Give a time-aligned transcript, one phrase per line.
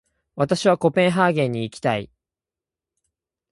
[0.35, 2.09] 私はコペンハーゲンに行きたい。